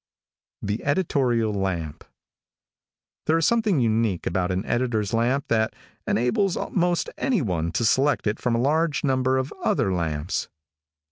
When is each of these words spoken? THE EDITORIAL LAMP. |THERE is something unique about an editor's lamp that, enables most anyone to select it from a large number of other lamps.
THE 0.63 0.83
EDITORIAL 0.83 1.53
LAMP. 1.53 2.03
|THERE 3.27 3.37
is 3.37 3.45
something 3.45 3.79
unique 3.79 4.25
about 4.25 4.49
an 4.49 4.65
editor's 4.65 5.13
lamp 5.13 5.47
that, 5.49 5.75
enables 6.07 6.57
most 6.71 7.11
anyone 7.19 7.71
to 7.73 7.85
select 7.85 8.25
it 8.25 8.39
from 8.39 8.55
a 8.55 8.59
large 8.59 9.03
number 9.03 9.37
of 9.37 9.53
other 9.63 9.93
lamps. 9.93 10.49